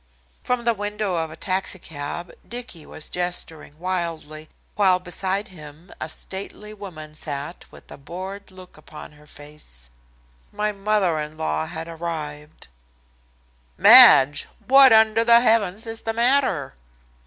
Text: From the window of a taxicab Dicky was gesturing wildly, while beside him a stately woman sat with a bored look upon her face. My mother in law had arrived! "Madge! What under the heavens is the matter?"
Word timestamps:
From 0.41 0.65
the 0.65 0.73
window 0.73 1.13
of 1.15 1.29
a 1.29 1.35
taxicab 1.35 2.33
Dicky 2.49 2.87
was 2.87 3.07
gesturing 3.07 3.77
wildly, 3.77 4.49
while 4.73 4.99
beside 4.99 5.49
him 5.49 5.91
a 6.01 6.09
stately 6.09 6.73
woman 6.73 7.13
sat 7.13 7.65
with 7.69 7.91
a 7.91 7.99
bored 7.99 8.49
look 8.49 8.77
upon 8.77 9.11
her 9.11 9.27
face. 9.27 9.91
My 10.51 10.71
mother 10.71 11.19
in 11.19 11.37
law 11.37 11.67
had 11.67 11.87
arrived! 11.87 12.67
"Madge! 13.77 14.47
What 14.67 14.91
under 14.91 15.23
the 15.23 15.39
heavens 15.41 15.85
is 15.85 16.01
the 16.01 16.13
matter?" 16.13 16.73